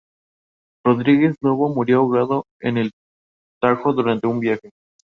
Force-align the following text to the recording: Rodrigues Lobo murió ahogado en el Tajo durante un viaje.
Rodrigues 0.83 1.35
Lobo 1.41 1.71
murió 1.75 1.97
ahogado 1.99 2.47
en 2.59 2.79
el 2.79 2.89
Tajo 3.61 3.93
durante 3.93 4.25
un 4.25 4.39
viaje. 4.39 4.71